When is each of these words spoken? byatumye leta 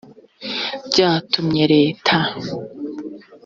byatumye 0.87 1.63
leta 1.73 2.15